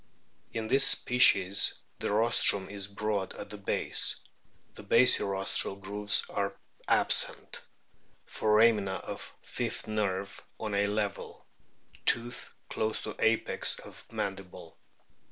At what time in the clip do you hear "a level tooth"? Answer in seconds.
10.73-12.51